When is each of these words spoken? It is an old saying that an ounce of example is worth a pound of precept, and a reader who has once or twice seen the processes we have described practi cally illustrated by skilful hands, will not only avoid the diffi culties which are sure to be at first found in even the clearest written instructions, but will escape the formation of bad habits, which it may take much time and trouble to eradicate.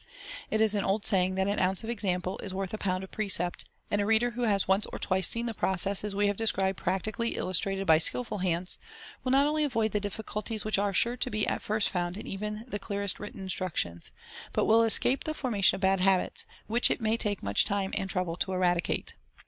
It 0.49 0.61
is 0.61 0.73
an 0.73 0.83
old 0.83 1.05
saying 1.05 1.35
that 1.35 1.45
an 1.47 1.59
ounce 1.59 1.83
of 1.83 1.89
example 1.91 2.39
is 2.39 2.55
worth 2.55 2.73
a 2.73 2.79
pound 2.79 3.03
of 3.03 3.11
precept, 3.11 3.65
and 3.91 4.01
a 4.01 4.05
reader 4.07 4.31
who 4.31 4.45
has 4.45 4.67
once 4.67 4.87
or 4.87 4.97
twice 4.97 5.27
seen 5.27 5.45
the 5.45 5.53
processes 5.53 6.15
we 6.15 6.25
have 6.25 6.37
described 6.37 6.79
practi 6.79 7.13
cally 7.15 7.35
illustrated 7.37 7.85
by 7.85 7.99
skilful 7.99 8.39
hands, 8.39 8.79
will 9.23 9.31
not 9.31 9.45
only 9.45 9.63
avoid 9.63 9.91
the 9.91 10.01
diffi 10.01 10.23
culties 10.23 10.65
which 10.65 10.79
are 10.79 10.91
sure 10.91 11.17
to 11.17 11.29
be 11.29 11.45
at 11.45 11.61
first 11.61 11.87
found 11.87 12.17
in 12.17 12.25
even 12.25 12.65
the 12.67 12.79
clearest 12.79 13.19
written 13.19 13.41
instructions, 13.41 14.09
but 14.53 14.65
will 14.65 14.81
escape 14.81 15.23
the 15.23 15.35
formation 15.35 15.75
of 15.75 15.81
bad 15.81 15.99
habits, 15.99 16.45
which 16.65 16.89
it 16.89 16.99
may 16.99 17.15
take 17.15 17.43
much 17.43 17.63
time 17.63 17.91
and 17.95 18.09
trouble 18.09 18.35
to 18.35 18.51
eradicate. 18.53 19.13